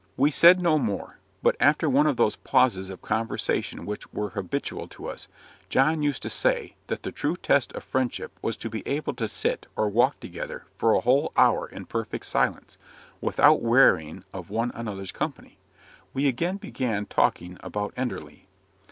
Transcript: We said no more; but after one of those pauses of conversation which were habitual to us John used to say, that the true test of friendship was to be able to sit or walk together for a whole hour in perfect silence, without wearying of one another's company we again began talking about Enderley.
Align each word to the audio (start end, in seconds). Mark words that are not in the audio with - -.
We 0.17 0.31
said 0.31 0.59
no 0.59 0.79
more; 0.79 1.19
but 1.43 1.55
after 1.59 1.87
one 1.87 2.07
of 2.07 2.17
those 2.17 2.35
pauses 2.35 2.89
of 2.89 3.03
conversation 3.03 3.85
which 3.85 4.11
were 4.11 4.29
habitual 4.29 4.87
to 4.87 5.07
us 5.07 5.27
John 5.69 6.01
used 6.01 6.23
to 6.23 6.29
say, 6.31 6.73
that 6.87 7.03
the 7.03 7.11
true 7.11 7.35
test 7.37 7.71
of 7.73 7.83
friendship 7.83 8.31
was 8.41 8.57
to 8.57 8.69
be 8.71 8.81
able 8.87 9.13
to 9.13 9.27
sit 9.27 9.67
or 9.75 9.87
walk 9.89 10.19
together 10.19 10.65
for 10.75 10.93
a 10.95 11.01
whole 11.01 11.31
hour 11.37 11.67
in 11.67 11.85
perfect 11.85 12.25
silence, 12.25 12.79
without 13.21 13.61
wearying 13.61 14.23
of 14.33 14.49
one 14.49 14.71
another's 14.73 15.11
company 15.11 15.59
we 16.15 16.27
again 16.27 16.57
began 16.57 17.05
talking 17.05 17.57
about 17.61 17.93
Enderley. 17.95 18.47